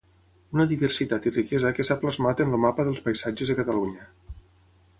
Una 0.55 0.63
diversitat 0.71 1.27
i 1.31 1.33
riquesa 1.35 1.71
que 1.79 1.85
s’ha 1.89 1.99
plasmat 2.05 2.41
en 2.45 2.57
el 2.57 2.63
Mapa 2.65 2.87
dels 2.89 3.05
paisatges 3.09 3.53
de 3.53 3.57
Catalunya. 3.61 4.09